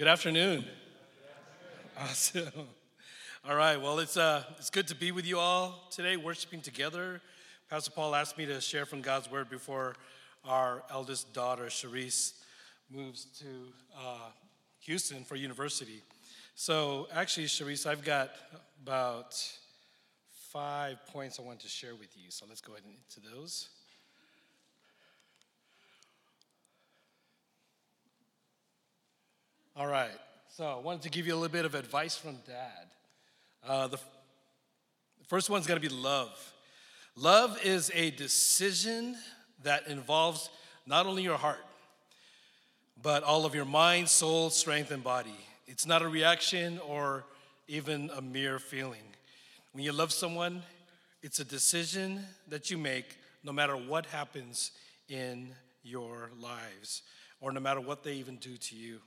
[0.00, 0.64] Good afternoon.
[2.00, 2.48] Awesome.
[3.46, 3.78] All right.
[3.78, 7.20] Well, it's uh, it's good to be with you all today, worshiping together.
[7.68, 9.96] Pastor Paul asked me to share from God's word before
[10.42, 12.32] our eldest daughter, Cherise,
[12.90, 13.44] moves to
[13.94, 14.30] uh,
[14.86, 16.00] Houston for university.
[16.54, 18.30] So, actually, Cherise, I've got
[18.82, 19.34] about
[20.50, 22.30] five points I want to share with you.
[22.30, 23.68] So, let's go ahead into those.
[29.80, 30.10] All right.
[30.58, 32.86] So I wanted to give you a little bit of advice from dad.
[33.66, 34.04] Uh, the, f-
[35.18, 36.52] the first one's going to be love.
[37.16, 39.16] Love is a decision
[39.62, 40.50] that involves
[40.86, 41.64] not only your heart,
[43.02, 45.38] but all of your mind, soul, strength, and body.
[45.66, 47.24] It's not a reaction or
[47.66, 49.08] even a mere feeling.
[49.72, 50.62] When you love someone,
[51.22, 54.72] it's a decision that you make no matter what happens
[55.08, 55.48] in
[55.82, 57.00] your lives
[57.40, 59.00] or no matter what they even do to you.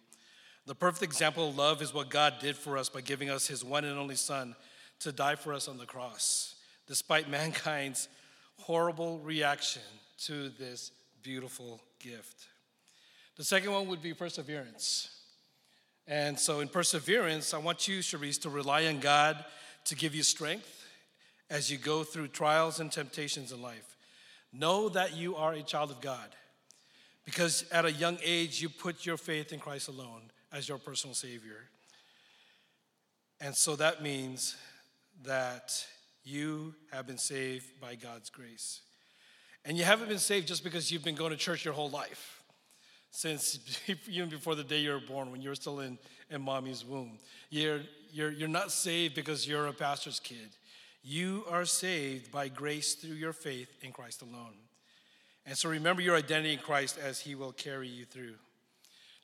[0.66, 3.66] The perfect example of love is what God did for us by giving us his
[3.66, 4.56] one and only Son
[5.00, 6.56] to die for us on the cross,
[6.88, 8.08] despite mankind's
[8.60, 9.82] horrible reaction
[10.20, 10.92] to this
[11.22, 12.48] beautiful gift.
[13.36, 15.10] The second one would be perseverance.
[16.08, 19.44] And so, in perseverance, I want you, Cherise, to rely on God
[19.86, 20.86] to give you strength
[21.50, 23.98] as you go through trials and temptations in life.
[24.54, 26.36] Know that you are a child of God
[27.26, 30.22] because at a young age, you put your faith in Christ alone
[30.54, 31.58] as your personal Savior.
[33.42, 34.56] And so that means
[35.24, 35.86] that
[36.24, 38.82] you have been saved by God's grace.
[39.66, 42.44] And you haven't been saved just because you've been going to church your whole life,
[43.12, 43.60] since
[44.08, 45.98] even before the day you were born, when you were still in,
[46.30, 47.18] in mommy's womb.
[47.50, 47.82] You're,
[48.12, 50.56] you're, you're not saved because you're a pastor's kid.
[51.04, 54.56] You are saved by grace through your faith in Christ alone.
[55.46, 58.36] And so remember your identity in Christ as he will carry you through.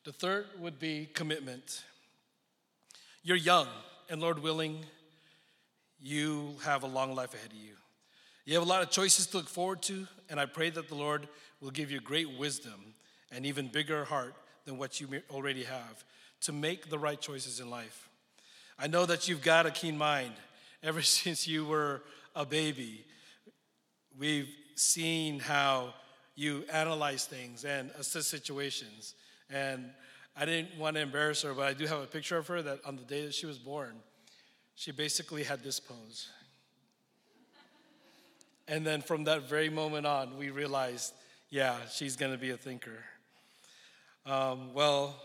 [0.09, 1.83] The third would be commitment.
[3.21, 3.67] You're young,
[4.09, 4.83] and Lord willing,
[6.01, 7.75] you have a long life ahead of you.
[8.43, 10.95] You have a lot of choices to look forward to, and I pray that the
[10.95, 11.27] Lord
[11.61, 12.95] will give you great wisdom
[13.31, 14.33] and even bigger heart
[14.65, 16.03] than what you already have
[16.41, 18.09] to make the right choices in life.
[18.79, 20.33] I know that you've got a keen mind.
[20.81, 22.01] Ever since you were
[22.35, 23.05] a baby,
[24.17, 25.93] we've seen how
[26.33, 29.13] you analyze things and assess situations.
[29.51, 29.91] And
[30.39, 32.79] I didn't want to embarrass her, but I do have a picture of her that
[32.85, 33.91] on the day that she was born,
[34.73, 36.29] she basically had this pose.
[38.65, 41.13] And then from that very moment on, we realized,
[41.49, 43.03] yeah, she's going to be a thinker.
[44.25, 45.21] Um, well,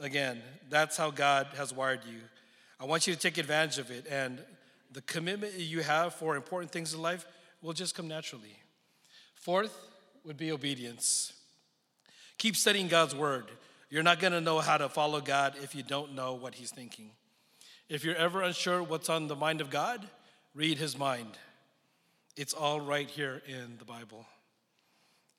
[0.00, 2.20] again, that's how God has wired you.
[2.80, 4.40] I want you to take advantage of it, and
[4.90, 7.26] the commitment you have for important things in life
[7.60, 8.56] will just come naturally.
[9.34, 9.78] Fourth
[10.24, 11.34] would be obedience.
[12.38, 13.50] Keep studying God's word.
[13.94, 16.72] You're not going to know how to follow God if you don't know what He's
[16.72, 17.12] thinking.
[17.88, 20.04] If you're ever unsure what's on the mind of God,
[20.52, 21.38] read His mind.
[22.36, 24.26] It's all right here in the Bible.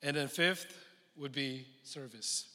[0.02, 0.74] And then, fifth
[1.18, 2.48] would be service.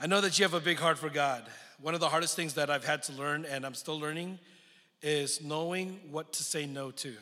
[0.00, 1.44] I know that you have a big heart for God.
[1.80, 4.40] One of the hardest things that I've had to learn, and I'm still learning,
[5.00, 7.14] is knowing what to say no to.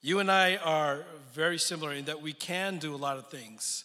[0.00, 3.84] You and I are very similar in that we can do a lot of things,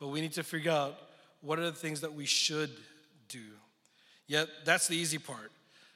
[0.00, 0.96] but we need to figure out
[1.40, 2.70] what are the things that we should
[3.28, 3.42] do.
[4.26, 5.52] Yet, that's the easy part.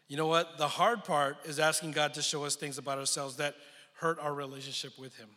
[0.08, 0.58] You know what?
[0.58, 3.54] The hard part is asking God to show us things about ourselves that
[3.94, 5.28] hurt our relationship with Him.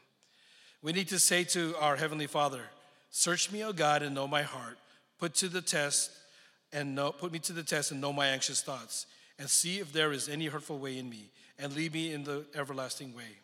[0.82, 2.62] We need to say to our Heavenly Father,
[3.10, 4.78] Search me, O God, and know my heart.
[5.20, 6.12] Put to the test
[6.74, 9.06] and know, put me to the test and know my anxious thoughts,
[9.40, 12.46] and see if there is any hurtful way in me, and lead me in the
[12.54, 13.38] everlasting way.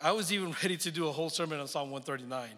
[0.00, 2.48] I was even ready to do a whole sermon on Psalm 139.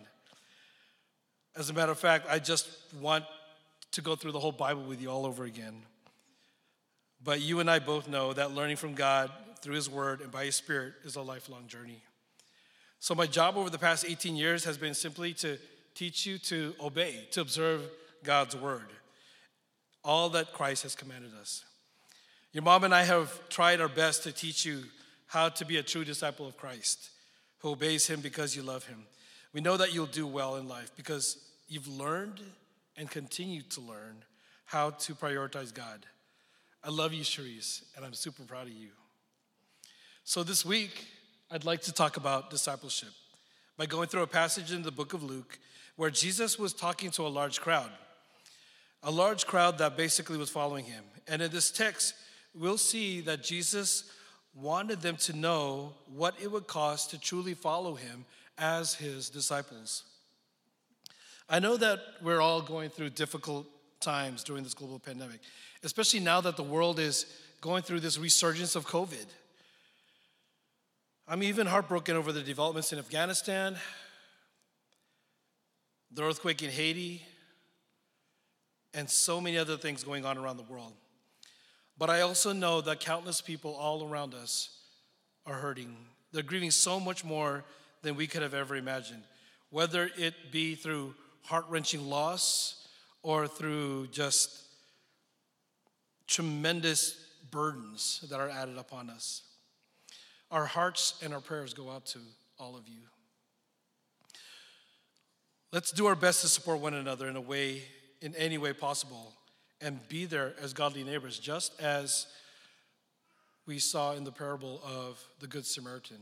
[1.57, 2.69] As a matter of fact, I just
[3.01, 3.25] want
[3.93, 5.83] to go through the whole Bible with you all over again.
[7.23, 10.47] But you and I both know that learning from God through His Word and by
[10.47, 12.03] His Spirit is a lifelong journey.
[12.99, 15.59] So, my job over the past 18 years has been simply to
[15.95, 17.83] teach you to obey, to observe
[18.25, 18.87] God's Word,
[20.03, 21.65] all that Christ has commanded us.
[22.53, 24.85] Your mom and I have tried our best to teach you
[25.27, 27.11] how to be a true disciple of Christ
[27.59, 29.05] who obeys Him because you love Him.
[29.55, 32.41] We know that you'll do well in life because you've learned
[32.97, 34.25] and continue to learn
[34.65, 36.05] how to prioritize God.
[36.83, 38.89] I love you, Cherise, and I'm super proud of you.
[40.25, 41.07] So this week,
[41.53, 43.11] I'd like to talk about discipleship
[43.77, 45.59] by going through a passage in the book of Luke
[45.95, 47.91] where Jesus was talking to a large crowd,
[49.05, 51.05] a large crowd that basically was following him.
[51.29, 52.15] And in this text,
[52.57, 54.11] we'll see that Jesus
[54.53, 58.25] wanted them to know what it would cost to truly follow him
[58.59, 60.05] as his disciples.
[61.49, 63.67] I know that we're all going through difficult
[64.01, 65.41] times during this global pandemic,
[65.83, 67.27] especially now that the world is
[67.61, 69.27] going through this resurgence of COVID.
[71.27, 73.77] I'm even heartbroken over the developments in Afghanistan,
[76.13, 77.23] the earthquake in Haiti,
[78.93, 80.93] and so many other things going on around the world.
[81.99, 84.81] But I also know that countless people all around us
[85.47, 85.97] are hurting.
[86.33, 87.65] They're grieving so much more
[88.05, 89.25] than we could have ever imagined,
[89.71, 92.87] whether it be through heart wrenching loss
[93.23, 94.63] or through just
[96.29, 97.19] tremendous
[97.51, 99.43] burdens that are added upon us.
[100.51, 102.19] Our hearts and our prayers go out to
[102.59, 103.01] all of you.
[105.73, 107.83] Let's do our best to support one another in a way,
[108.21, 109.33] in any way possible,
[109.81, 112.27] and be there as godly neighbors, just as
[113.67, 116.19] we saw in the parable of the Good Samaritan.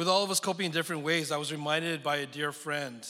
[0.00, 3.06] With all of us coping in different ways, I was reminded by a dear friend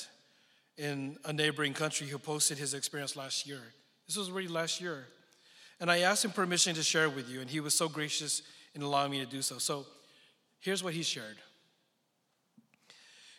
[0.77, 3.61] in a neighboring country who posted his experience last year.
[4.09, 5.07] This was already last year.
[5.79, 8.43] And I asked him permission to share with you, and he was so gracious
[8.75, 9.59] in allowing me to do so.
[9.59, 9.87] So
[10.59, 11.37] here's what he shared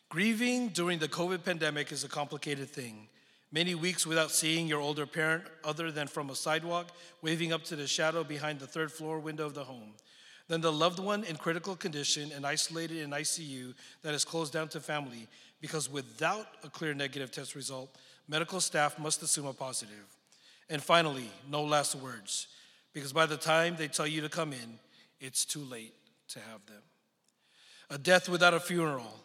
[0.08, 3.10] Grieving during the COVID pandemic is a complicated thing.
[3.52, 7.76] Many weeks without seeing your older parent other than from a sidewalk, waving up to
[7.76, 9.92] the shadow behind the third floor window of the home.
[10.52, 14.68] Then the loved one in critical condition and isolated in ICU that is closed down
[14.68, 15.30] to family
[15.62, 17.96] because without a clear negative test result,
[18.28, 20.18] medical staff must assume a positive.
[20.70, 22.48] And finally, no last words,
[22.92, 24.78] because by the time they tell you to come in,
[25.22, 25.94] it's too late
[26.28, 26.84] to have them.
[27.90, 29.22] A death without a funeral,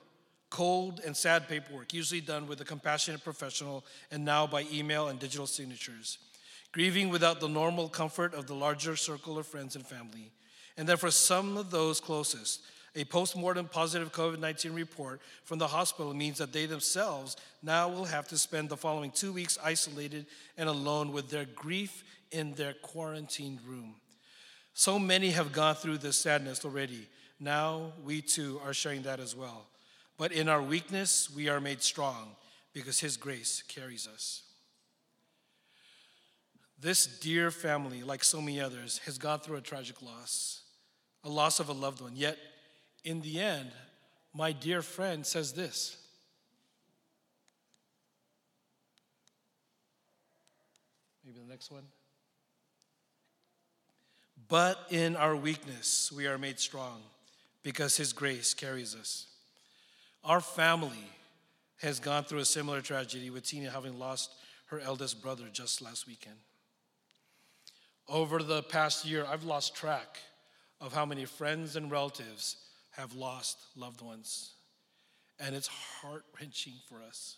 [0.48, 5.18] cold and sad paperwork, usually done with a compassionate professional and now by email and
[5.18, 6.18] digital signatures.
[6.70, 10.30] Grieving without the normal comfort of the larger circle of friends and family.
[10.76, 12.60] And then for some of those closest,
[12.94, 18.26] a post-mortem positive COVID-19 report from the hospital means that they themselves now will have
[18.28, 20.26] to spend the following two weeks isolated
[20.56, 23.94] and alone with their grief in their quarantined room.
[24.72, 27.06] So many have gone through this sadness already.
[27.38, 29.66] Now we too are sharing that as well.
[30.18, 32.28] But in our weakness, we are made strong
[32.72, 34.42] because His grace carries us.
[36.80, 40.62] This dear family, like so many others, has gone through a tragic loss,
[41.26, 42.12] a loss of a loved one.
[42.14, 42.38] Yet,
[43.04, 43.70] in the end,
[44.32, 45.98] my dear friend says this
[51.24, 51.82] Maybe the next one.
[54.48, 57.02] But in our weakness, we are made strong
[57.64, 59.26] because His grace carries us.
[60.22, 61.10] Our family
[61.78, 64.30] has gone through a similar tragedy with Tina having lost
[64.66, 66.36] her eldest brother just last weekend.
[68.08, 70.18] Over the past year, I've lost track
[70.80, 72.56] of how many friends and relatives
[72.92, 74.52] have lost loved ones,
[75.38, 77.36] and it's heart wrenching for us.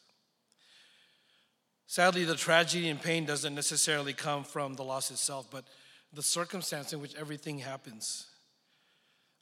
[1.86, 5.64] Sadly, the tragedy and pain doesn't necessarily come from the loss itself, but
[6.12, 8.26] the circumstance in which everything happens.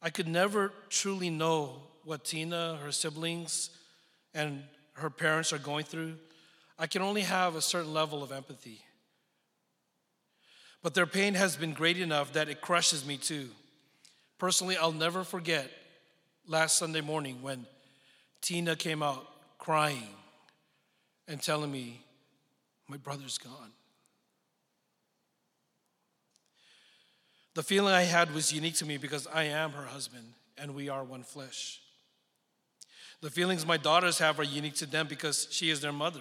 [0.00, 3.70] I could never truly know what Tina, her siblings,
[4.32, 4.62] and
[4.94, 6.14] her parents are going through.
[6.78, 8.81] I can only have a certain level of empathy.
[10.82, 13.48] But their pain has been great enough that it crushes me too.
[14.38, 15.71] Personally, I'll never forget
[16.47, 17.67] last Sunday morning when
[18.41, 19.27] Tina came out
[19.59, 20.15] crying
[21.27, 22.00] and telling me,
[22.88, 23.73] My brother's gone.
[27.55, 30.91] The feeling I had was unique to me because I am her husband and we
[30.91, 31.81] are one flesh.
[33.22, 36.20] The feelings my daughters have are unique to them because she is their mother.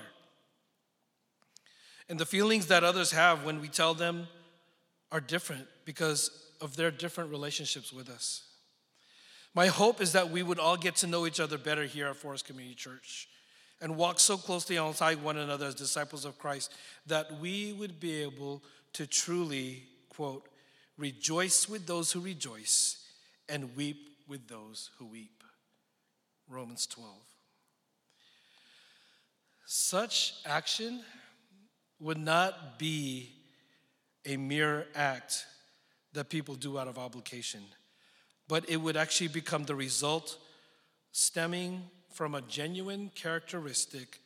[2.08, 4.28] And the feelings that others have when we tell them
[5.12, 6.32] are different because
[6.66, 8.44] of their different relationships with us.
[9.54, 12.16] My hope is that we would all get to know each other better here at
[12.16, 13.30] Forest Community Church
[13.80, 16.74] and walk so closely alongside one another as disciples of Christ
[17.06, 20.50] that we would be able to truly, quote,
[20.98, 23.06] Rejoice with those who rejoice
[23.48, 25.44] and weep with those who weep.
[26.50, 27.12] Romans 12.
[29.68, 31.04] Such action
[32.00, 33.34] would not be
[34.26, 35.46] a mere act
[36.16, 37.62] that people do out of obligation,
[38.48, 40.38] but it would actually become the result
[41.12, 44.20] stemming from a genuine characteristic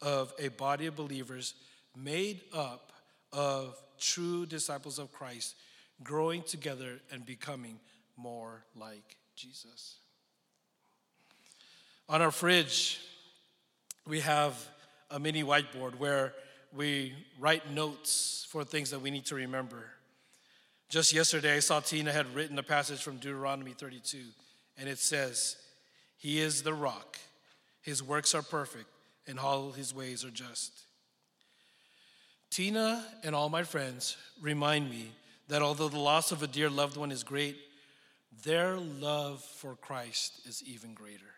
[0.00, 1.54] of a body of believers
[1.96, 2.92] made up
[3.32, 5.54] of true disciples of Christ
[6.02, 7.78] growing together and becoming
[8.16, 9.96] more like Jesus.
[12.08, 13.00] On our fridge,
[14.06, 14.54] we have
[15.10, 16.34] a mini whiteboard where
[16.74, 19.84] we write notes for things that we need to remember.
[20.92, 24.18] Just yesterday, I saw Tina had written a passage from Deuteronomy 32,
[24.76, 25.56] and it says,
[26.18, 27.16] He is the rock,
[27.80, 28.90] His works are perfect,
[29.26, 30.82] and all His ways are just.
[32.50, 35.12] Tina and all my friends remind me
[35.48, 37.56] that although the loss of a dear loved one is great,
[38.44, 41.32] their love for Christ is even greater.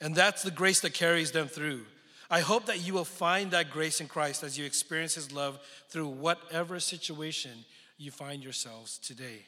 [0.00, 1.82] And that's the grace that carries them through.
[2.30, 5.58] I hope that you will find that grace in Christ as you experience His love
[5.90, 7.66] through whatever situation
[8.00, 9.44] you find yourselves today.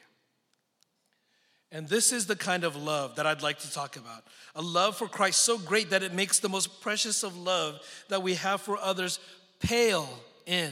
[1.71, 4.23] And this is the kind of love that I'd like to talk about.
[4.53, 7.79] A love for Christ so great that it makes the most precious of love
[8.09, 9.19] that we have for others
[9.59, 10.07] pale
[10.45, 10.71] in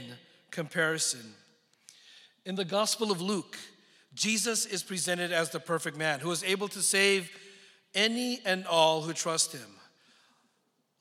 [0.51, 1.33] comparison.
[2.45, 3.57] In the Gospel of Luke,
[4.13, 7.31] Jesus is presented as the perfect man who is able to save
[7.95, 9.69] any and all who trust him.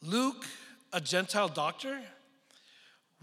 [0.03, 0.47] Luke,
[0.95, 2.01] a Gentile doctor,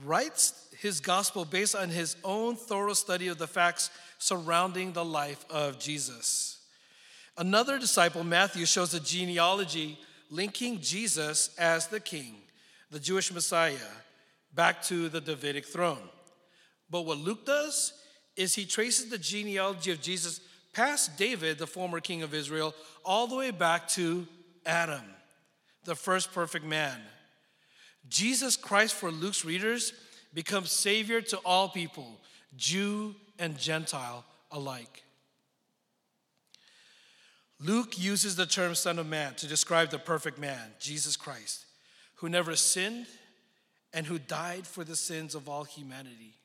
[0.04, 5.46] writes his gospel based on his own thorough study of the facts surrounding the life
[5.50, 6.60] of Jesus.
[7.38, 9.98] Another disciple, Matthew, shows a genealogy
[10.30, 12.36] linking Jesus as the king,
[12.92, 13.78] the Jewish Messiah,
[14.54, 16.10] back to the Davidic throne.
[16.90, 17.94] But what Luke does
[18.36, 20.40] is he traces the genealogy of Jesus
[20.74, 24.28] past David, the former king of Israel, all the way back to
[24.66, 25.04] Adam,
[25.86, 27.00] the first perfect man.
[28.10, 29.94] Jesus Christ, for Luke's readers,
[30.38, 32.06] becomes Savior to all people,
[32.56, 35.02] Jew and Gentile alike.
[37.60, 41.66] Luke uses the term Son of Man to describe the perfect man, Jesus Christ,
[42.18, 43.08] who never sinned
[43.96, 46.36] and who died for the sins of all humanity.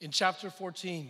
[0.00, 1.08] In chapter 14,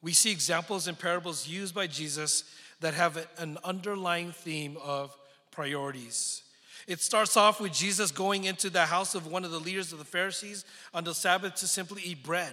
[0.00, 2.44] we see examples and parables used by Jesus
[2.80, 5.14] that have an underlying theme of
[5.50, 6.42] priorities.
[6.86, 9.98] It starts off with Jesus going into the house of one of the leaders of
[9.98, 12.52] the Pharisees on the Sabbath to simply eat bread.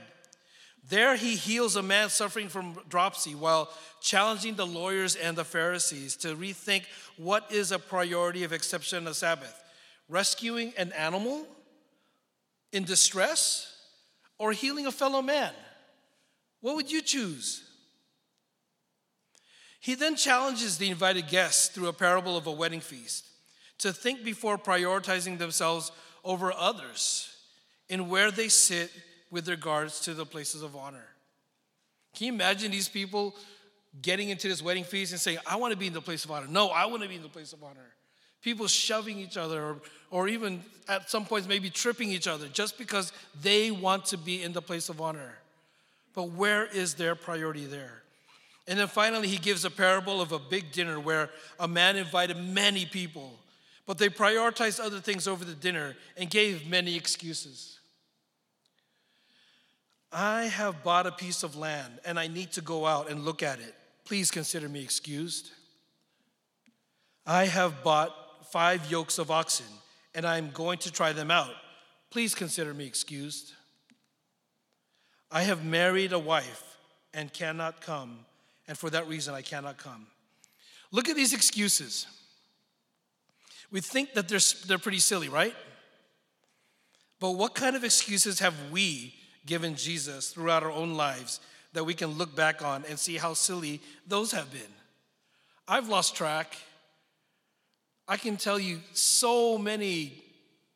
[0.87, 3.69] There he heals a man suffering from dropsy while
[4.01, 6.83] challenging the lawyers and the Pharisees to rethink
[7.17, 9.63] what is a priority of exception on the Sabbath
[10.07, 11.45] rescuing an animal
[12.71, 13.75] in distress
[14.37, 15.53] or healing a fellow man?
[16.61, 17.63] What would you choose?
[19.79, 23.28] He then challenges the invited guests through a parable of a wedding feast
[23.79, 25.91] to think before prioritizing themselves
[26.23, 27.35] over others
[27.89, 28.91] in where they sit
[29.31, 31.07] with regards to the places of honor.
[32.15, 33.35] Can you imagine these people
[34.01, 36.31] getting into this wedding feast and saying, I want to be in the place of
[36.31, 36.47] honor?
[36.49, 37.93] No, I want to be in the place of honor.
[38.41, 39.75] People shoving each other, or,
[40.11, 44.41] or even at some points, maybe tripping each other just because they want to be
[44.41, 45.37] in the place of honor.
[46.13, 48.01] But where is their priority there?
[48.67, 52.37] And then finally, he gives a parable of a big dinner where a man invited
[52.37, 53.33] many people,
[53.89, 57.79] but they prioritized other things over the dinner and gave many excuses.
[60.11, 63.41] I have bought a piece of land and I need to go out and look
[63.41, 63.73] at it.
[64.05, 65.49] Please consider me excused.
[67.25, 68.13] I have bought
[68.51, 69.65] five yokes of oxen,
[70.13, 71.55] and I'm going to try them out.
[72.11, 73.53] Please consider me excused.
[75.31, 76.77] I have married a wife
[77.11, 78.19] and cannot come,
[78.67, 80.05] and for that reason I cannot come.
[80.91, 82.05] Look at these excuses.
[83.71, 85.55] We think that they're, they're pretty silly, right?
[87.19, 89.13] But what kind of excuses have we
[89.45, 91.39] given Jesus throughout our own lives
[91.73, 94.61] that we can look back on and see how silly those have been?
[95.67, 96.57] I've lost track.
[98.07, 100.23] I can tell you so many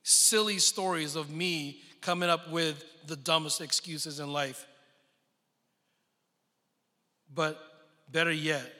[0.03, 4.67] silly stories of me coming up with the dumbest excuses in life.
[7.33, 7.57] But
[8.11, 8.71] better yet,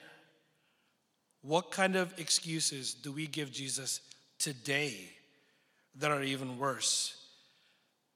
[1.46, 4.00] what kind of excuses do we give Jesus
[4.38, 4.96] today
[5.96, 7.22] that are even worse?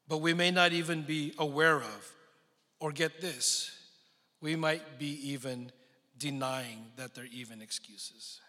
[0.09, 2.13] But we may not even be aware of,
[2.81, 3.71] or get this,
[4.41, 5.71] we might be even
[6.17, 8.41] denying that they're even excuses.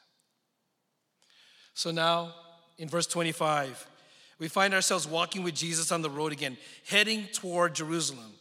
[1.74, 2.34] So now,
[2.78, 3.86] in verse 25,
[4.40, 6.58] we find ourselves walking with Jesus on the road again,
[6.88, 8.32] heading toward Jerusalem.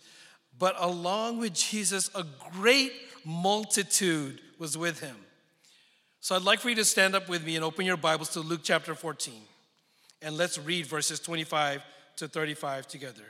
[0.57, 2.92] But along with Jesus, a great
[3.25, 5.16] multitude was with him.
[6.28, 8.40] So I'd like for you to stand up with me and open your Bibles to
[8.40, 9.32] Luke chapter 14.
[10.20, 11.82] And let's read verses 25
[12.16, 13.25] to 35 together.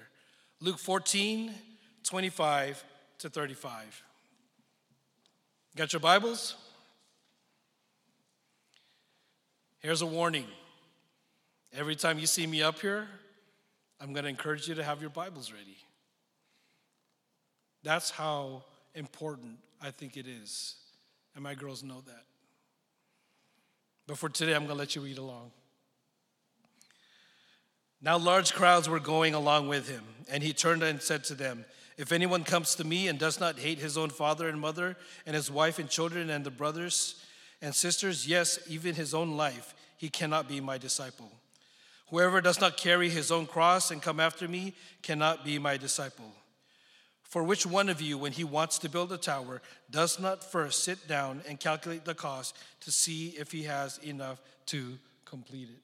[0.61, 1.55] Luke 14,
[2.03, 2.85] 25
[3.21, 4.03] to 35.
[5.77, 6.57] Got your Bibles?
[9.79, 10.47] Here's a warning.
[11.73, 13.07] Every time you see me up here,
[14.01, 15.77] I'm going to encourage you to have your Bibles ready.
[17.85, 18.65] That's how
[18.97, 20.75] important I think it is.
[21.37, 22.25] And my girls know that.
[24.09, 25.53] But for today, I'm going to let you read along.
[28.01, 31.67] Now, large crowds were going along with him, and he turned and said to them,
[31.99, 34.97] If anyone comes to me and does not hate his own father and mother,
[35.27, 37.23] and his wife and children, and the brothers
[37.61, 41.31] and sisters, yes, even his own life, he cannot be my disciple.
[42.09, 44.73] Whoever does not carry his own cross and come after me
[45.03, 46.33] cannot be my disciple.
[47.29, 50.83] For which one of you, when he wants to build a tower, does not first
[50.83, 55.83] sit down and calculate the cost to see if he has enough to complete it?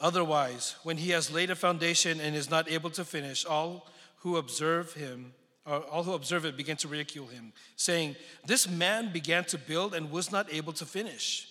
[0.00, 3.86] Otherwise, when he has laid a foundation and is not able to finish, all
[4.18, 5.32] who observe him,
[5.64, 9.94] uh, all who observe it begin to ridicule him, saying, This man began to build
[9.94, 11.46] and was not able to finish.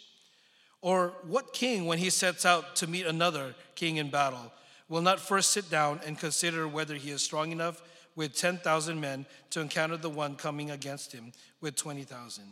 [0.81, 4.51] Or what king, when he sets out to meet another king in battle,
[4.89, 7.81] will not first sit down and consider whether he is strong enough
[8.15, 12.43] with 10,000 men to encounter the one coming against him with 20,000?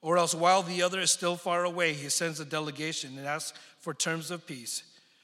[0.00, 3.56] Or else, while the other is still far away, he sends a delegation and asks
[3.78, 4.82] for terms of peace,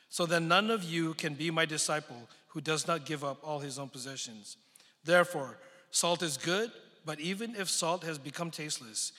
[0.08, 3.58] so that none of you can be my disciple who does not give up all
[3.58, 4.56] his own possessions.
[5.04, 5.58] Therefore,
[5.90, 6.70] salt is good,
[7.04, 9.12] but even if salt has become tasteless,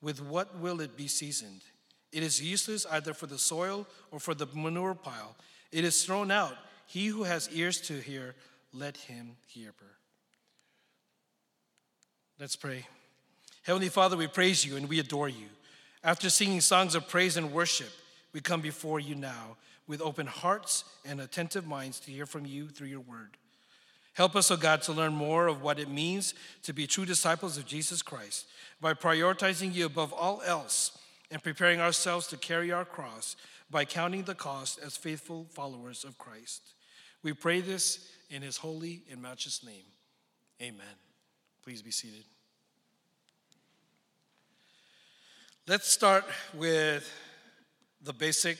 [0.00, 1.62] with what will it be seasoned?
[2.12, 5.36] It is useless either for the soil or for the manure pile.
[5.72, 6.56] It is thrown out.
[6.86, 8.34] He who has ears to hear,
[8.72, 9.72] let him hear.
[9.78, 9.96] her.
[12.38, 12.86] Let's pray.
[13.62, 15.46] Heavenly Father, we praise you and we adore you.
[16.04, 17.90] After singing songs of praise and worship,
[18.32, 19.56] we come before you now
[19.86, 23.36] with open hearts and attentive minds to hear from you through your word.
[24.12, 27.06] Help us, O oh God, to learn more of what it means to be true
[27.06, 28.46] disciples of Jesus Christ
[28.80, 30.96] by prioritizing you above all else
[31.30, 33.36] and preparing ourselves to carry our cross
[33.70, 36.62] by counting the cost as faithful followers of Christ.
[37.22, 39.84] We pray this in his holy and matchless name.
[40.60, 40.86] Amen.
[41.62, 42.24] Please be seated.
[45.66, 47.10] Let's start with
[48.02, 48.58] the basic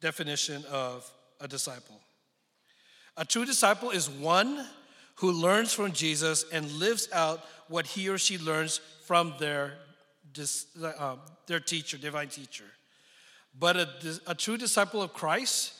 [0.00, 1.10] definition of
[1.40, 2.00] a disciple.
[3.16, 4.66] A true disciple is one
[5.16, 9.74] who learns from Jesus and lives out what he or she learns from their,
[10.82, 12.64] uh, their teacher, divine teacher.
[13.58, 13.88] But a,
[14.26, 15.72] a true disciple of Christ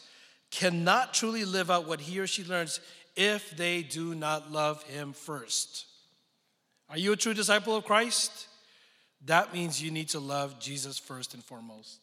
[0.50, 2.81] cannot truly live out what he or she learns
[3.17, 5.87] if they do not love him first.
[6.89, 8.49] Are you a true disciple of Christ?
[9.25, 12.00] That means you need to love Jesus first and foremost.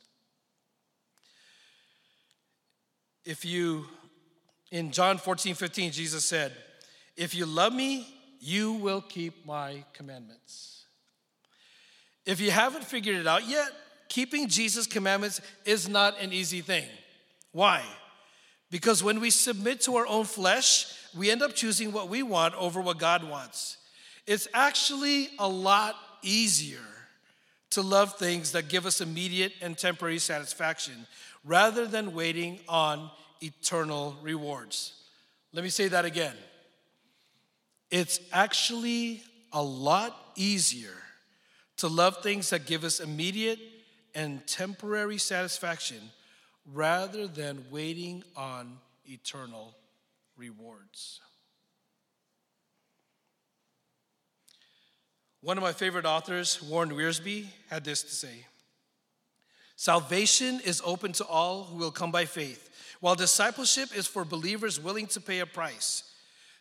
[3.23, 3.85] If you,
[4.71, 6.51] in John 14, 15, Jesus said,
[7.15, 8.07] If you love me,
[8.41, 10.83] you will keep my commandments.
[12.25, 13.69] If you haven't figured it out yet,
[14.09, 16.85] keeping Jesus' commandments is not an easy thing.
[17.51, 17.83] Why?
[18.73, 22.55] Because when we submit to our own flesh, we end up choosing what we want
[22.55, 23.77] over what God wants.
[24.25, 26.79] It's actually a lot easier
[27.69, 31.05] to love things that give us immediate and temporary satisfaction
[31.45, 34.93] rather than waiting on eternal rewards.
[35.53, 36.35] Let me say that again.
[37.91, 40.97] It's actually a lot easier
[41.77, 43.59] to love things that give us immediate
[44.15, 45.99] and temporary satisfaction
[46.71, 49.75] rather than waiting on eternal
[50.37, 51.19] rewards.
[55.41, 58.45] One of my favorite authors, Warren Wiersbe, had this to say
[59.75, 62.69] Salvation is open to all who will come by faith,
[63.01, 66.03] while discipleship is for believers willing to pay a price.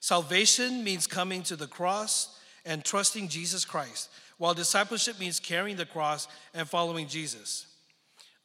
[0.01, 2.37] Salvation means coming to the cross
[2.67, 7.67] and trusting Jesus Christ, while discipleship means carrying the cross and following Jesus.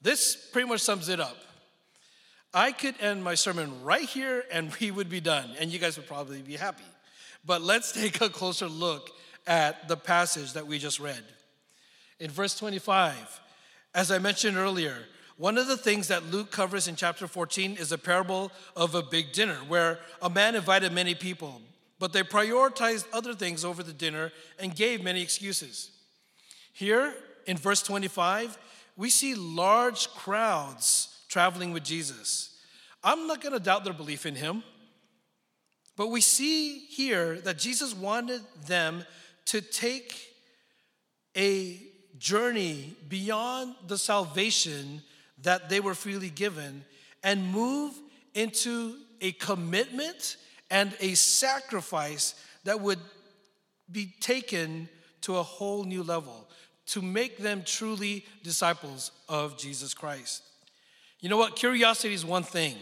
[0.01, 1.37] This pretty much sums it up.
[2.53, 5.97] I could end my sermon right here and we would be done, and you guys
[5.97, 6.83] would probably be happy.
[7.45, 9.09] But let's take a closer look
[9.45, 11.23] at the passage that we just read.
[12.19, 13.41] In verse 25,
[13.93, 14.95] as I mentioned earlier,
[15.37, 19.03] one of the things that Luke covers in chapter 14 is a parable of a
[19.03, 21.61] big dinner where a man invited many people,
[21.99, 25.91] but they prioritized other things over the dinner and gave many excuses.
[26.73, 27.13] Here
[27.45, 28.57] in verse 25,
[28.97, 32.59] we see large crowds traveling with Jesus.
[33.03, 34.63] I'm not going to doubt their belief in him,
[35.95, 39.05] but we see here that Jesus wanted them
[39.45, 40.33] to take
[41.37, 41.79] a
[42.17, 45.03] journey beyond the salvation
[45.43, 46.83] that they were freely given
[47.23, 47.93] and move
[48.33, 50.37] into a commitment
[50.71, 52.33] and a sacrifice
[52.63, 52.99] that would
[53.91, 54.89] be taken
[55.21, 56.47] to a whole new level
[56.87, 60.43] to make them truly disciples of Jesus Christ.
[61.19, 61.55] You know what?
[61.55, 62.75] Curiosity is one thing,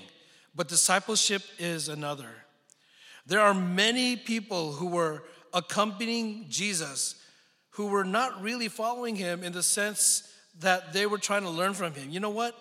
[0.55, 2.29] but discipleship is another.
[3.25, 7.15] There are many people who were accompanying Jesus
[7.71, 11.73] who were not really following him in the sense that they were trying to learn
[11.73, 12.09] from him.
[12.09, 12.55] You know what?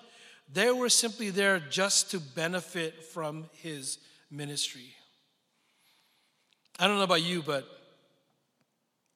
[0.52, 3.98] They were simply there just to benefit from his
[4.30, 4.94] ministry.
[6.78, 7.64] I don't know about you, but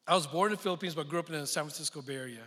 [0.09, 2.41] I was born in the Philippines, but grew up in the San Francisco Bay Area.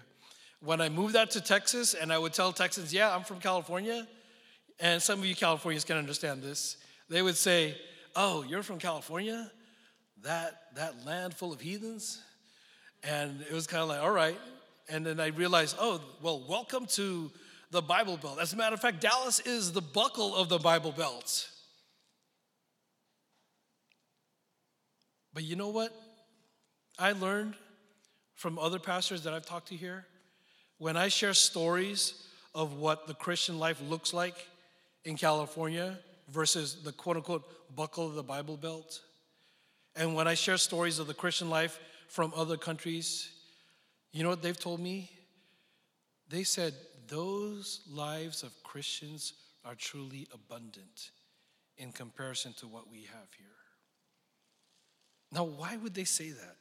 [0.62, 4.08] When I moved out to Texas and I would tell Texans, yeah, I'm from California,
[4.80, 7.78] and some of you Californians can understand this, they would say,
[8.16, 9.52] oh, you're from California?
[10.24, 12.20] That, that land full of heathens?
[13.04, 14.40] And it was kind of like, all right.
[14.90, 17.30] And then I realized, oh, well, welcome to
[17.70, 18.40] the Bible Belt.
[18.42, 21.48] As a matter of fact, Dallas is the buckle of the Bible Belt.
[25.32, 25.94] But you know what?
[26.98, 27.56] I learned
[28.36, 30.06] from other pastors that I've talked to here.
[30.78, 32.14] When I share stories
[32.56, 34.48] of what the Christian life looks like
[35.06, 35.98] in California
[36.30, 39.02] versus the quote unquote buckle of the Bible Belt,
[39.96, 43.30] and when I share stories of the Christian life from other countries,
[44.12, 45.10] you know what they've told me?
[46.30, 46.74] They said
[47.08, 49.34] those lives of Christians
[49.66, 51.12] are truly abundant
[51.78, 53.48] in comparison to what we have here.
[55.32, 56.56] Now, why would they say that?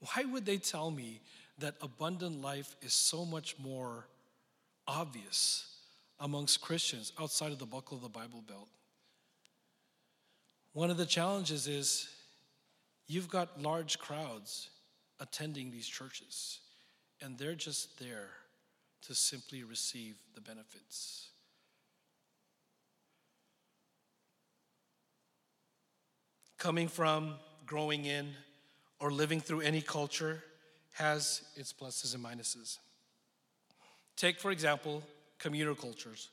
[0.00, 1.20] Why would they tell me
[1.58, 4.06] that abundant life is so much more
[4.86, 5.66] obvious
[6.18, 8.68] amongst Christians outside of the buckle of the Bible Belt?
[10.72, 12.08] One of the challenges is
[13.06, 14.70] you've got large crowds
[15.18, 16.60] attending these churches,
[17.20, 18.28] and they're just there
[19.06, 21.28] to simply receive the benefits.
[26.56, 27.34] Coming from,
[27.66, 28.28] growing in,
[29.00, 30.42] or living through any culture
[30.92, 32.78] has its pluses and minuses.
[34.16, 35.02] Take, for example,
[35.38, 36.28] communal cultures.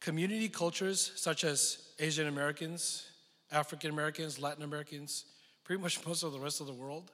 [0.00, 3.06] Community cultures such as Asian Americans,
[3.52, 5.24] African Americans, Latin Americans,
[5.64, 7.12] pretty much most of the rest of the world.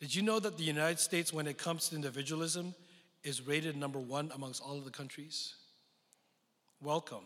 [0.00, 2.74] Did you know that the United States, when it comes to individualism,
[3.22, 5.54] is rated number one amongst all of the countries?
[6.82, 7.24] Welcome.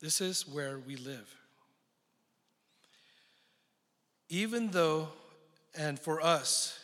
[0.00, 1.34] This is where we live.
[4.30, 5.08] Even though,
[5.76, 6.78] and for us,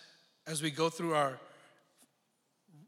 [0.46, 1.40] as we go through our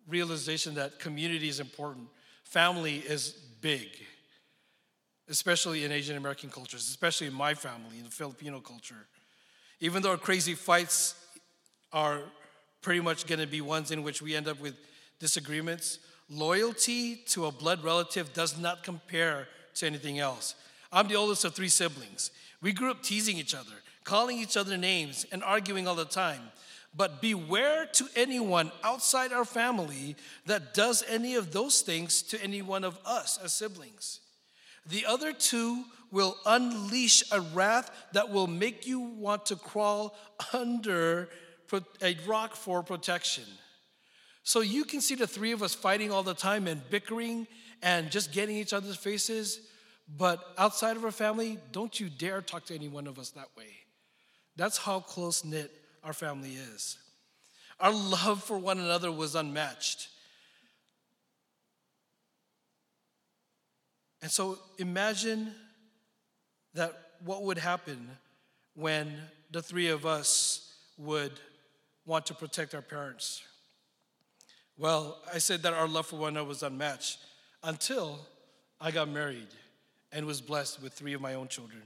[0.07, 2.09] realization that community is important,
[2.45, 3.89] family is big
[5.29, 9.07] especially in Asian American cultures, especially in my family, in the Filipino culture.
[9.81, 11.15] Even though our crazy fights
[11.93, 12.21] are
[12.83, 14.75] pretty much going to be ones in which we end up with
[15.21, 15.99] disagreements,
[16.31, 20.55] loyalty to a blood relative does not compare to anything else.
[20.91, 22.31] I'm the oldest of three siblings.
[22.63, 23.75] We grew up teasing each other,
[24.09, 26.41] calling each other names, and arguing all the time.
[26.97, 30.17] But beware to anyone outside our family
[30.47, 34.21] that does any of those things to any one of us as siblings.
[34.87, 40.17] The other two will unleash a wrath that will make you want to crawl
[40.55, 41.29] under
[42.01, 43.45] a rock for protection.
[44.43, 47.47] So you can see the three of us fighting all the time and bickering
[47.83, 49.61] and just getting each other's faces.
[50.17, 53.49] But outside of our family, don't you dare talk to any one of us that
[53.55, 53.88] way.
[54.59, 55.71] That's how close knit
[56.03, 56.99] our family is.
[57.79, 60.09] Our love for one another was unmatched.
[64.21, 65.53] And so imagine
[66.75, 66.93] that
[67.25, 68.11] what would happen
[68.75, 69.15] when
[69.53, 71.39] the three of us would
[72.05, 73.45] want to protect our parents.
[74.77, 77.21] Well, I said that our love for one another was unmatched
[77.63, 78.19] until
[78.81, 79.55] I got married
[80.11, 81.83] and was blessed with three of my own children.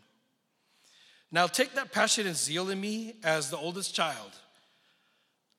[1.33, 4.31] Now, take that passion and zeal in me as the oldest child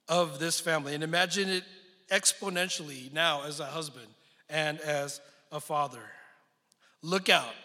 [0.08, 1.64] of this family and imagine it
[2.12, 4.08] exponentially now as a husband
[4.50, 5.20] and as
[5.52, 6.04] a father.
[7.02, 7.56] Look out.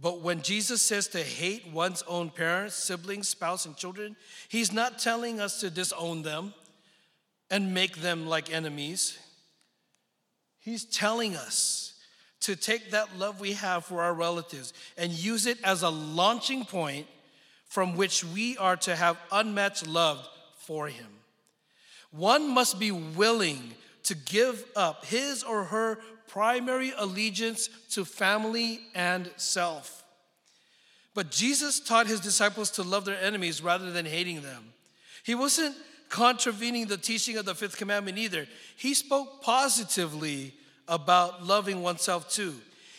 [0.00, 4.16] But when Jesus says to hate one's own parents, siblings, spouse, and children,
[4.48, 6.54] he's not telling us to disown them
[7.50, 9.18] and make them like enemies.
[10.58, 11.89] He's telling us
[12.40, 16.64] to take that love we have for our relatives and use it as a launching
[16.64, 17.06] point
[17.66, 20.26] from which we are to have unmatched love
[20.56, 21.06] for him.
[22.10, 23.74] One must be willing
[24.04, 30.04] to give up his or her primary allegiance to family and self.
[31.14, 34.72] But Jesus taught his disciples to love their enemies rather than hating them.
[35.24, 35.76] He wasn't
[36.08, 38.46] contravening the teaching of the fifth commandment either.
[38.76, 40.54] He spoke positively
[40.90, 42.54] about loving oneself too.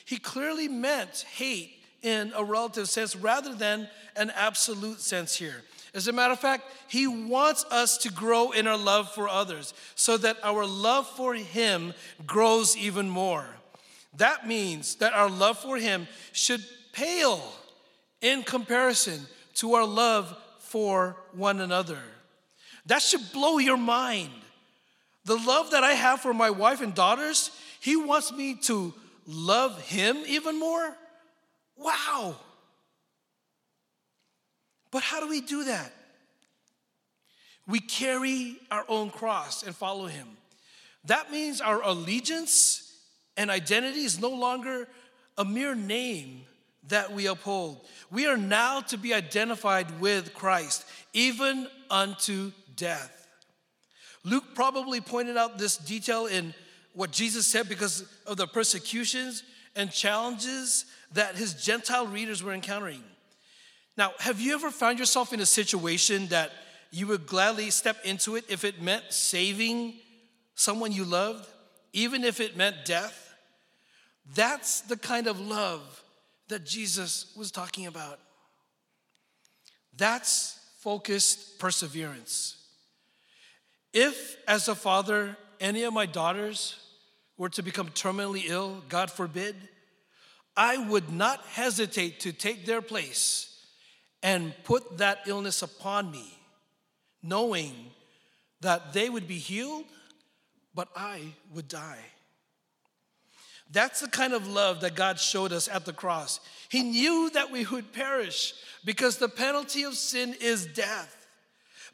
[0.06, 5.62] He clearly meant hate in a relative sense rather than an absolute sense here.
[5.94, 9.74] As a matter of fact, He wants us to grow in our love for others
[9.96, 11.94] so that our love for Him
[12.26, 13.46] grows even more.
[14.18, 17.42] That means that our love for Him should pale
[18.22, 19.26] in comparison
[19.56, 22.00] to our love for one another.
[22.86, 24.32] That should blow your mind.
[25.26, 28.94] The love that I have for my wife and daughters, He wants me to
[29.26, 30.96] love Him even more.
[31.78, 32.36] Wow.
[34.92, 35.94] But how do we do that?
[37.68, 40.28] We carry our own cross and follow him.
[41.06, 42.94] That means our allegiance
[43.38, 44.88] and identity is no longer
[45.38, 46.42] a mere name
[46.90, 47.88] that we uphold.
[48.12, 53.21] We are now to be identified with Christ, even unto death.
[54.24, 56.54] Luke probably pointed out this detail in
[56.94, 59.44] what Jesus said because of the persecutions
[59.76, 63.04] and challenges that his Gentile readers were encountering.
[63.98, 66.52] Now, have you ever found yourself in a situation that
[66.92, 69.96] you would gladly step into it if it meant saving
[70.56, 71.48] someone you loved,
[71.94, 73.34] even if it meant death?
[74.34, 76.04] That's the kind of love
[76.48, 78.20] that Jesus was talking about.
[79.98, 82.61] That's focused perseverance.
[83.94, 86.80] If, as a father, any of my daughters
[87.38, 89.56] were to become terminally ill, God forbid,
[90.56, 93.48] I would not hesitate to take their place
[94.24, 96.38] and put that illness upon me,
[97.24, 97.74] knowing
[98.62, 99.86] that they would be healed,
[100.76, 102.06] but I would die.
[103.72, 106.42] That's the kind of love that God showed us at the cross.
[106.70, 111.21] He knew that we would perish because the penalty of sin is death.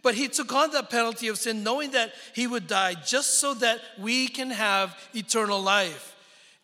[0.03, 3.53] But he took on that penalty of sin knowing that he would die just so
[3.55, 6.15] that we can have eternal life.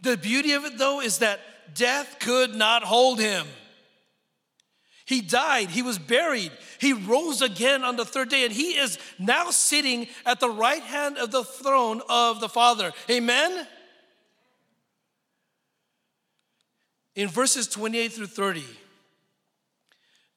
[0.01, 1.39] The beauty of it, though, is that
[1.73, 3.47] death could not hold him.
[5.05, 8.97] He died, he was buried, he rose again on the third day, and he is
[9.19, 12.93] now sitting at the right hand of the throne of the Father.
[13.09, 13.67] Amen?
[17.15, 18.63] In verses 28 through 30,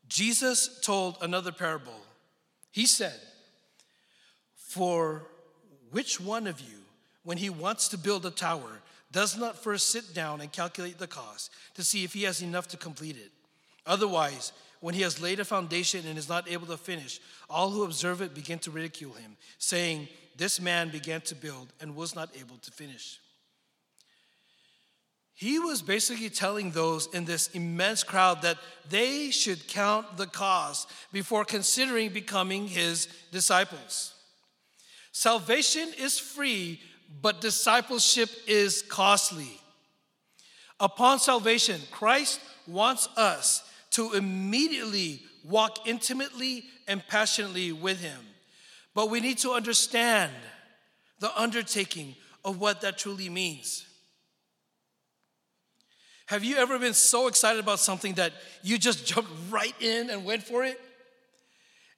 [0.09, 1.95] Jesus told another parable.
[2.77, 3.19] He said,
[4.55, 5.25] For
[5.93, 6.77] which one of you,
[7.25, 11.07] when he wants to build a tower, does not first sit down and calculate the
[11.07, 13.33] cost to see if he has enough to complete it?
[13.87, 17.83] Otherwise, when he has laid a foundation and is not able to finish, all who
[17.83, 22.29] observe it begin to ridicule him, saying, This man began to build and was not
[22.39, 23.21] able to finish.
[25.37, 28.57] He was basically telling those in this immense crowd that
[28.89, 34.15] they should count the cost before considering becoming his disciples.
[35.13, 36.81] Salvation is free,
[37.21, 39.61] but discipleship is costly.
[40.81, 48.21] Upon salvation, Christ wants us to immediately walk intimately and passionately with him.
[48.95, 50.33] But we need to understand
[51.19, 53.86] the undertaking of what that truly means.
[56.27, 60.25] Have you ever been so excited about something that you just jumped right in and
[60.25, 60.81] went for it?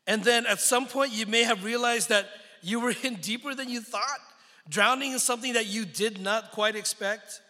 [0.06, 2.26] And then at some point, you may have realized that
[2.62, 4.20] you were in deeper than you thought,
[4.68, 7.40] drowning in something that you did not quite expect.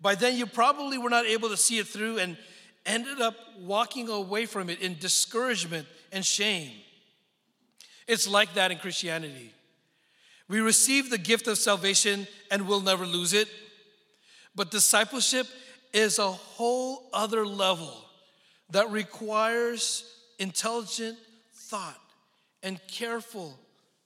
[0.00, 2.36] By then, you probably were not able to see it through and
[2.84, 6.72] ended up walking away from it in discouragement and shame.
[8.08, 9.52] It's like that in Christianity.
[10.48, 13.48] We receive the gift of salvation and we'll never lose it.
[14.54, 15.46] But discipleship
[15.92, 18.04] is a whole other level
[18.70, 20.04] that requires
[20.38, 21.18] intelligent
[21.54, 22.00] thought
[22.62, 23.58] and careful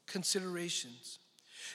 [0.07, 1.19] considerations.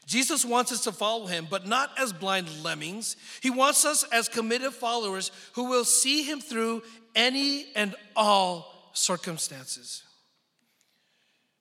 [0.06, 3.15] Jesus wants us to follow him, but not as blind lemmings.
[3.41, 6.82] He wants us as committed followers who will see him through
[7.15, 10.04] any and all circumstances.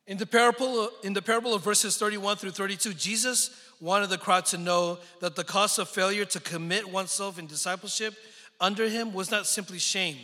[0.06, 4.46] In the parable, in the parable of verses 31 through 32, Jesus wanted the crowd
[4.46, 8.14] to know that the cost of failure to commit oneself in discipleship
[8.60, 10.16] under him was not simply shame,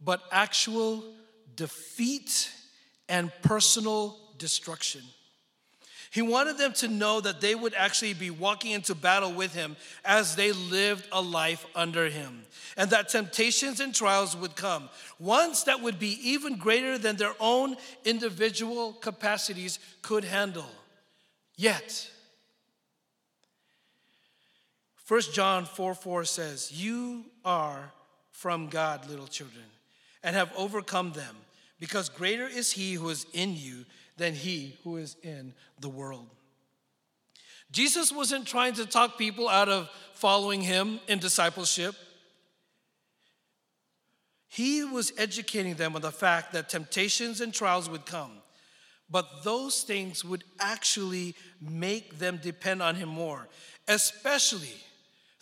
[0.00, 1.04] but actual
[1.56, 2.50] defeat
[3.08, 5.02] and personal destruction.
[6.10, 9.76] He wanted them to know that they would actually be walking into battle with him
[10.04, 12.44] as they lived a life under him,
[12.76, 17.34] and that temptations and trials would come, ones that would be even greater than their
[17.40, 20.70] own individual capacities could handle.
[21.56, 22.08] Yet,
[25.08, 27.92] 1 John 4 4 says, You are
[28.30, 29.64] from God, little children,
[30.22, 31.34] and have overcome them,
[31.80, 33.86] because greater is he who is in you
[34.18, 36.28] than he who is in the world.
[37.70, 41.94] Jesus wasn't trying to talk people out of following him in discipleship.
[44.46, 48.32] He was educating them on the fact that temptations and trials would come,
[49.08, 53.48] but those things would actually make them depend on him more,
[53.86, 54.74] especially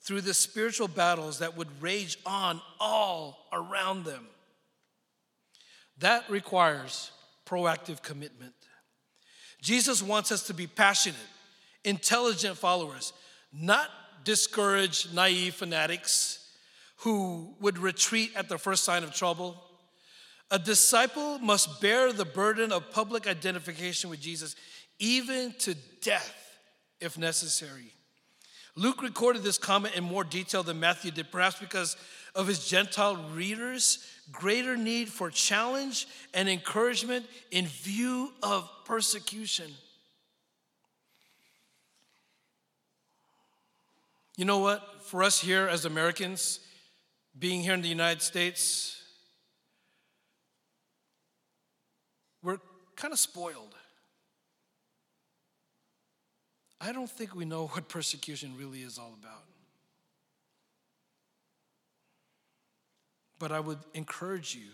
[0.07, 4.25] through the spiritual battles that would rage on all around them.
[5.99, 7.11] That requires
[7.45, 8.55] proactive commitment.
[9.61, 11.19] Jesus wants us to be passionate,
[11.85, 13.13] intelligent followers,
[13.53, 13.91] not
[14.23, 16.51] discouraged, naive fanatics
[16.99, 19.61] who would retreat at the first sign of trouble.
[20.53, 24.55] A disciple must bear the burden of public identification with Jesus,
[25.01, 26.59] even to death
[27.01, 27.96] if necessary.
[28.77, 31.97] Luke recorded this comment in more detail than Matthew did, perhaps because
[32.35, 39.73] of his Gentile readers' greater need for challenge and encouragement in view of persecution.
[44.37, 45.03] You know what?
[45.05, 46.61] For us here as Americans,
[47.39, 49.01] being here in the United States,
[52.43, 52.59] we're
[52.97, 53.76] kind of spoiled.
[56.81, 59.45] I don't think we know what persecution really is all about.
[63.39, 64.69] But I would encourage you.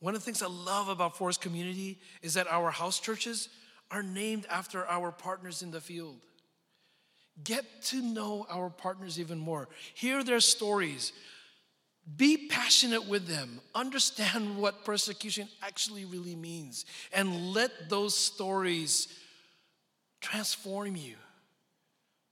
[0.00, 3.48] One of the things I love about Forest Community is that our house churches
[3.90, 6.18] are named after our partners in the field.
[7.42, 9.68] Get to know our partners even more.
[9.94, 11.12] Hear their stories.
[12.16, 13.60] Be passionate with them.
[13.74, 16.84] Understand what persecution actually really means.
[17.12, 19.08] And let those stories
[20.20, 21.14] transform you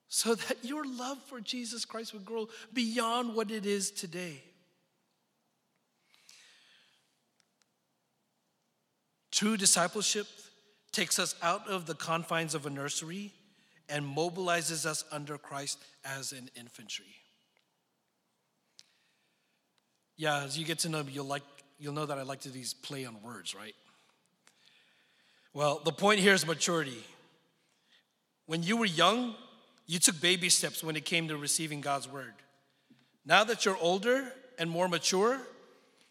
[0.09, 4.43] so that your love for Jesus Christ would grow beyond what it is today.
[9.31, 10.27] True discipleship
[10.93, 13.33] takes us out of the confines of a nursery
[13.89, 17.15] and mobilizes us under Christ as an infantry.
[20.17, 21.43] Yeah, as you get to know me, you'll like
[21.79, 23.75] you'll know that I like to these play on words, right?
[25.53, 27.05] Well, the point here is maturity.
[28.47, 29.35] When you were young,
[29.87, 32.35] you took baby steps when it came to receiving God's word.
[33.25, 35.41] Now that you're older and more mature,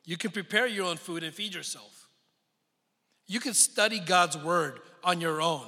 [0.05, 2.07] you can prepare your own food and feed yourself.
[3.27, 5.65] You can study God's word on your own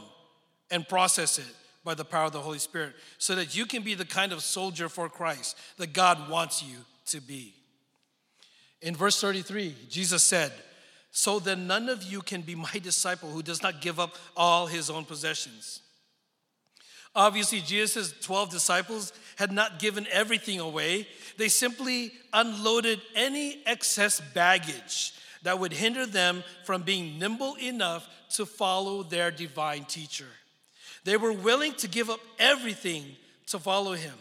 [0.70, 3.96] and process it by the power of the Holy Spirit so that you can be
[3.96, 6.78] the kind of soldier for Christ that God wants you
[7.08, 7.54] to be.
[8.82, 10.52] In verse 33, Jesus said,
[11.12, 14.68] So then none of you can be my disciple who does not give up all
[14.68, 15.82] his own possessions.
[17.16, 21.08] Obviously, Jesus' 12 disciples had not given everything away.
[21.38, 28.46] They simply unloaded any excess baggage that would hinder them from being nimble enough to
[28.46, 30.28] follow their divine teacher.
[31.04, 33.16] They were willing to give up everything
[33.48, 34.14] to follow him.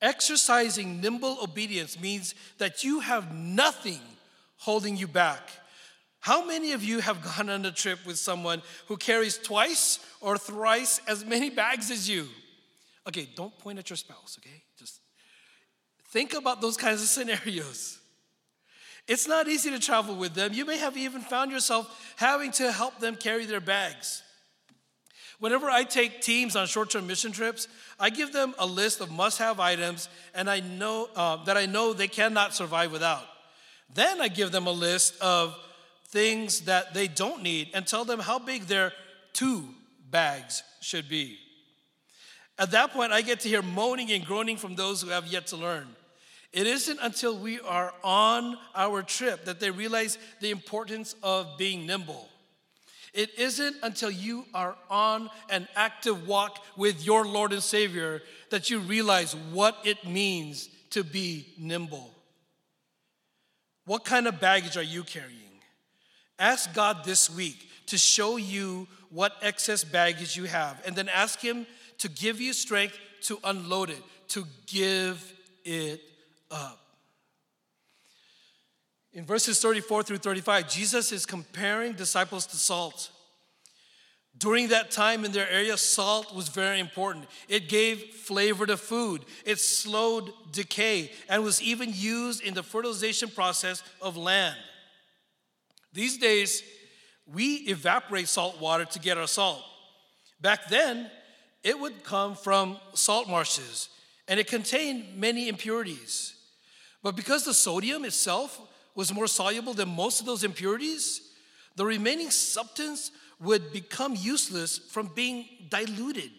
[0.00, 4.00] Exercising nimble obedience means that you have nothing
[4.58, 5.50] holding you back.
[6.24, 10.38] How many of you have gone on a trip with someone who carries twice or
[10.38, 12.26] thrice as many bags as you?
[13.06, 14.62] Okay, don't point at your spouse, okay?
[14.78, 15.00] Just
[16.08, 17.98] think about those kinds of scenarios.
[19.06, 20.54] It's not easy to travel with them.
[20.54, 24.22] You may have even found yourself having to help them carry their bags.
[25.40, 27.68] Whenever I take teams on short-term mission trips,
[28.00, 31.92] I give them a list of must-have items, and I know uh, that I know
[31.92, 33.26] they cannot survive without.
[33.92, 35.54] Then I give them a list of
[36.14, 38.92] things that they don't need and tell them how big their
[39.32, 39.64] two
[40.10, 41.36] bags should be.
[42.56, 45.48] At that point, I get to hear moaning and groaning from those who have yet
[45.48, 45.88] to learn.
[46.52, 51.84] It isn't until we are on our trip that they realize the importance of being
[51.84, 52.28] nimble.
[53.12, 58.70] It isn't until you are on an active walk with your Lord and Savior that
[58.70, 62.12] you realize what it means to be nimble.
[63.84, 65.43] What kind of baggage are you carrying?
[66.38, 71.40] Ask God this week to show you what excess baggage you have, and then ask
[71.40, 71.66] Him
[71.98, 75.32] to give you strength to unload it, to give
[75.64, 76.00] it
[76.50, 76.80] up.
[79.12, 83.10] In verses 34 through 35, Jesus is comparing disciples to salt.
[84.36, 87.26] During that time in their area, salt was very important.
[87.48, 93.28] It gave flavor to food, it slowed decay, and was even used in the fertilization
[93.28, 94.56] process of land.
[95.94, 96.62] These days,
[97.32, 99.62] we evaporate salt water to get our salt.
[100.40, 101.08] Back then,
[101.62, 103.88] it would come from salt marshes
[104.26, 106.34] and it contained many impurities.
[107.02, 108.60] But because the sodium itself
[108.96, 111.30] was more soluble than most of those impurities,
[111.76, 116.30] the remaining substance would become useless from being diluted.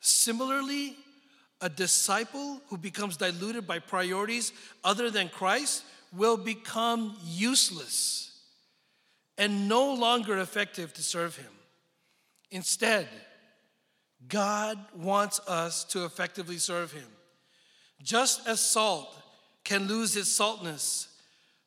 [0.00, 0.96] Similarly,
[1.62, 4.52] a disciple who becomes diluted by priorities
[4.84, 8.31] other than Christ will become useless
[9.38, 11.50] and no longer effective to serve Him.
[12.50, 13.08] Instead,
[14.28, 17.08] God wants us to effectively serve Him.
[18.02, 19.08] Just as salt
[19.64, 21.08] can lose its saltness,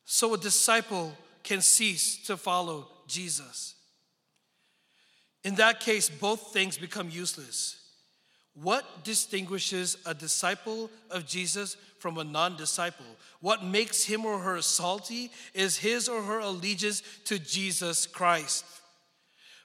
[0.04, 1.12] so a disciple
[1.42, 3.74] can cease to follow Jesus.
[5.44, 7.85] In that case, both things become useless.
[8.62, 13.04] What distinguishes a disciple of Jesus from a non disciple?
[13.40, 18.64] What makes him or her salty is his or her allegiance to Jesus Christ.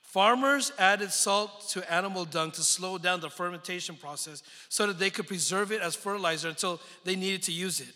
[0.02, 5.10] Farmers added salt to animal dung to slow down the fermentation process so that they
[5.10, 7.94] could preserve it as fertilizer until they needed to use it.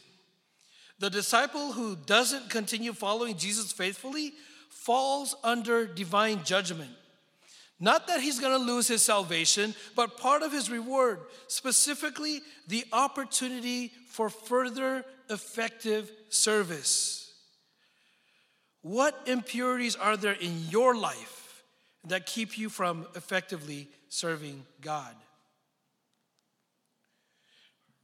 [1.00, 4.32] The disciple who doesn't continue following Jesus faithfully
[4.70, 6.92] falls under divine judgment.
[7.80, 12.86] Not that he's going to lose his salvation, but part of his reward, specifically the
[12.94, 17.34] opportunity for further effective service.
[18.82, 21.64] What impurities are there in your life
[22.08, 25.16] that keep you from effectively serving God?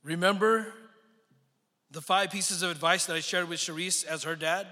[0.04, 0.74] Remember
[1.92, 4.68] the five pieces of advice that I shared with Charisse as her dad?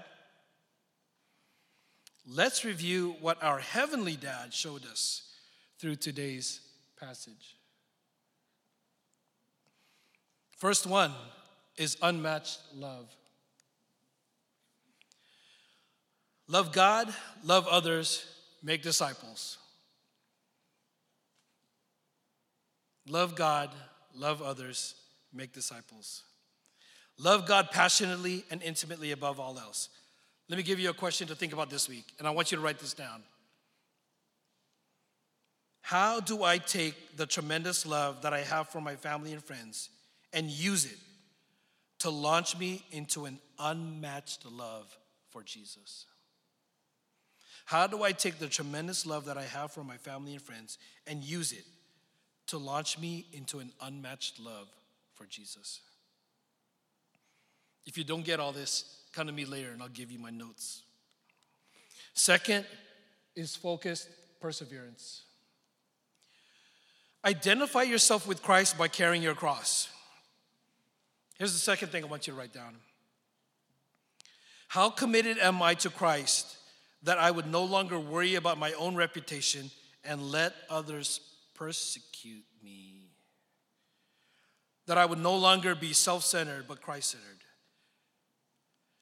[2.26, 5.22] Let's review what our heavenly dad showed us
[5.78, 6.60] through today's
[6.98, 7.56] passage.
[10.56, 11.12] First one
[11.76, 13.14] is unmatched love.
[16.46, 17.12] Love God,
[17.42, 18.26] love others,
[18.62, 19.56] make disciples.
[23.08, 23.70] Love God,
[24.14, 24.94] love others,
[25.32, 26.24] make disciples.
[27.18, 29.88] Love God passionately and intimately above all else.
[30.50, 32.58] Let me give you a question to think about this week, and I want you
[32.58, 33.22] to write this down.
[35.80, 39.90] How do I take the tremendous love that I have for my family and friends
[40.32, 40.98] and use it
[42.00, 44.98] to launch me into an unmatched love
[45.28, 46.06] for Jesus?
[47.64, 50.78] How do I take the tremendous love that I have for my family and friends
[51.06, 51.64] and use it
[52.48, 54.66] to launch me into an unmatched love
[55.14, 55.80] for Jesus?
[57.86, 60.30] If you don't get all this, Come to me later and I'll give you my
[60.30, 60.82] notes.
[62.14, 62.64] Second
[63.34, 64.08] is focused
[64.40, 65.22] perseverance.
[67.24, 69.88] Identify yourself with Christ by carrying your cross.
[71.38, 72.76] Here's the second thing I want you to write down.
[74.68, 76.56] How committed am I to Christ
[77.02, 79.70] that I would no longer worry about my own reputation
[80.04, 81.20] and let others
[81.54, 83.08] persecute me?
[84.86, 87.39] That I would no longer be self centered but Christ centered.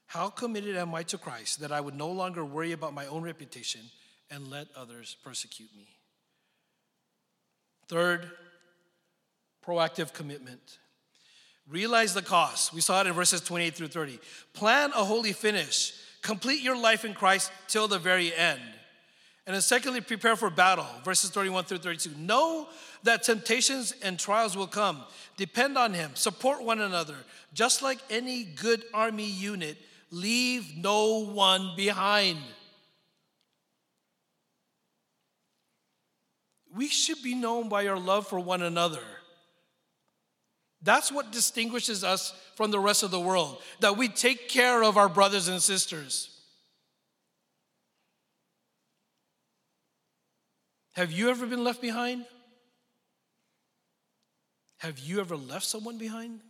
[0.09, 3.23] How committed am I to Christ that I would no longer worry about my own
[3.23, 3.83] reputation
[4.31, 5.87] and let others persecute me?
[7.89, 8.31] Third,
[9.67, 10.79] proactive commitment.
[11.69, 12.73] Realize the cost.
[12.73, 14.19] We saw it in verses 28 through 30.
[14.55, 15.93] Plan a holy finish.
[16.23, 18.61] Complete your life in Christ till the very end.
[19.47, 20.87] And then, secondly, prepare for battle.
[21.05, 22.11] Verses 31 through 32.
[22.19, 22.69] Know
[23.03, 25.03] that temptations and trials will come.
[25.37, 26.13] Depend on Him.
[26.15, 27.17] Support one another.
[27.53, 29.77] Just like any good army unit,
[30.11, 32.39] leave no one behind.
[36.75, 39.03] We should be known by our love for one another.
[40.83, 44.97] That's what distinguishes us from the rest of the world, that we take care of
[44.97, 46.35] our brothers and sisters.
[50.93, 52.27] Have you ever been left behind?
[54.79, 56.41] Have you ever left someone behind?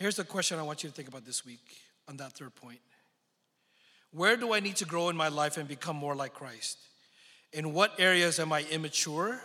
[0.00, 1.76] Here's the question I want you to think about this week
[2.08, 2.80] on that third point
[4.12, 6.78] Where do I need to grow in my life and become more like Christ?
[7.52, 9.42] In what areas am I immature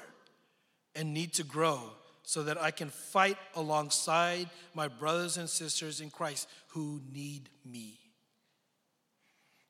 [0.95, 1.81] and need to grow
[2.23, 7.99] so that I can fight alongside my brothers and sisters in Christ who need me?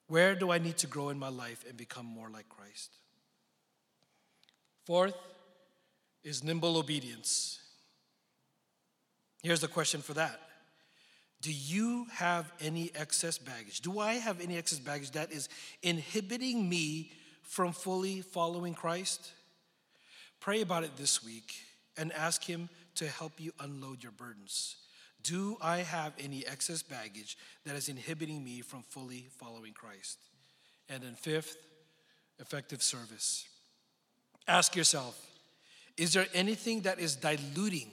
[0.07, 2.91] Where do I need to grow in my life and become more like Christ?
[4.86, 5.17] Fourth
[6.23, 7.59] is nimble obedience.
[9.41, 10.45] Here's the question for that
[11.46, 13.82] do you have any excess baggage?
[13.82, 15.48] Do I have any excess baggage that is
[15.84, 17.12] inhibiting me
[17.43, 19.30] from fully following Christ?
[20.39, 21.54] Pray about it this week
[21.98, 24.78] and ask Him to help you unload your burdens.
[25.22, 30.18] Do I have any excess baggage that is inhibiting me from fully following Christ?
[30.89, 31.58] And then, fifth,
[32.39, 33.46] effective service.
[34.48, 35.24] Ask yourself
[35.96, 37.91] is there anything that is diluting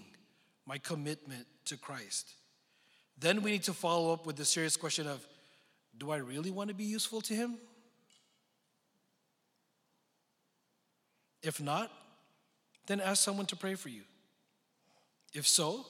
[0.65, 2.33] my commitment to Christ?
[3.23, 5.25] Then we need to follow up with the serious question of
[5.97, 7.57] do I really want to be useful to him?
[11.41, 11.91] If not,
[12.87, 14.03] then ask someone to pray for you.
[15.33, 15.87] If so,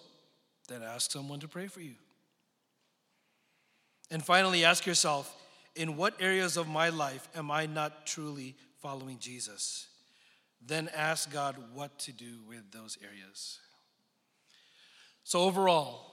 [0.68, 1.94] then ask someone to pray for you.
[4.10, 5.34] And finally, ask yourself
[5.74, 9.86] in what areas of my life am I not truly following Jesus?
[10.64, 13.58] Then ask God what to do with those areas.
[15.24, 16.11] So, overall,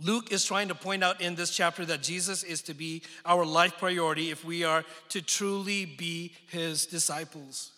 [0.00, 3.44] Luke is trying to point out in this chapter that Jesus is to be our
[3.44, 7.72] life priority if we are to truly be his disciples.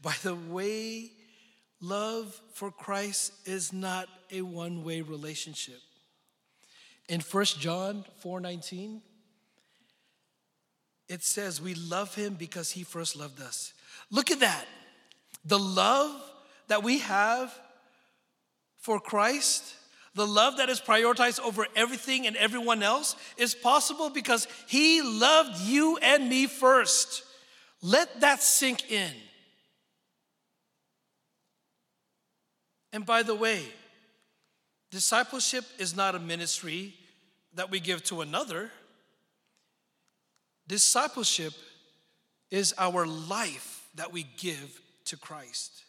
[0.00, 1.10] By the way,
[1.80, 5.80] love for Christ is not a one way relationship.
[7.08, 9.02] In 1 John 4:19,
[11.08, 13.72] it says we love him because he first loved us.
[14.10, 14.66] Look at that.
[15.44, 16.14] The love
[16.68, 17.58] that we have
[18.78, 19.74] for Christ,
[20.18, 25.60] the love that is prioritized over everything and everyone else, is possible because he loved
[25.62, 27.22] you and me first.
[27.80, 29.12] Let that sink in.
[32.92, 33.62] And by the way,
[34.90, 36.94] discipleship is not a ministry
[37.54, 38.70] that we give to another.
[40.66, 41.52] Discipleship
[42.50, 45.84] is our life that we give to Christ.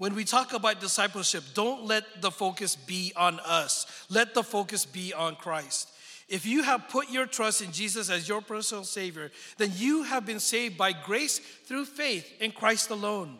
[0.00, 4.06] When we talk about discipleship, don't let the focus be on us.
[4.08, 5.90] Let the focus be on Christ.
[6.26, 10.24] If you have put your trust in Jesus as your personal Savior, then you have
[10.24, 13.36] been saved by grace through faith in Christ alone.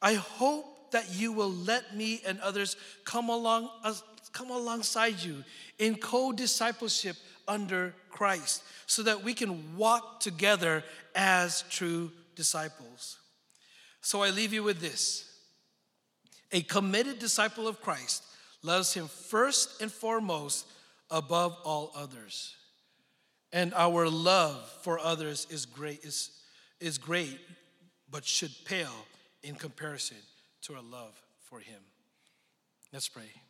[0.00, 3.94] I hope that you will let me and others come along uh,
[4.32, 5.42] come alongside you
[5.80, 7.16] in co-discipleship
[7.48, 10.84] under Christ so that we can walk together
[11.16, 13.18] as true disciples.
[14.00, 15.28] So I leave you with this.
[16.52, 18.24] A committed disciple of Christ
[18.62, 20.66] loves him first and foremost
[21.10, 22.54] above all others.
[23.52, 26.30] And our love for others is great is,
[26.80, 27.38] is great
[28.10, 29.06] but should pale
[29.42, 30.18] in comparison
[30.62, 31.80] to our love for him.
[32.92, 33.41] Let's pray.